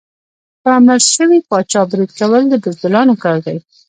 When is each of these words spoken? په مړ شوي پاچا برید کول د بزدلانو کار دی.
په 0.63 0.71
مړ 0.85 0.99
شوي 1.15 1.39
پاچا 1.49 1.81
برید 1.89 2.11
کول 2.19 2.43
د 2.49 2.53
بزدلانو 2.63 3.13
کار 3.23 3.37
دی. 3.45 3.57